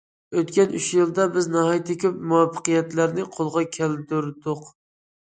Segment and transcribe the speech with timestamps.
[0.39, 4.65] ئۆتكەن ئۈچ يىلدا بىز ناھايىتى كۆپ مۇۋەپپەقىيەتلەرنى قولغا كەلتۈردۇق.